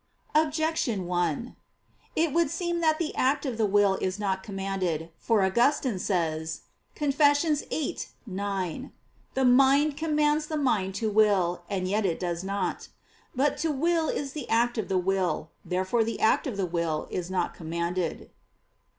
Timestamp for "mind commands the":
9.45-10.57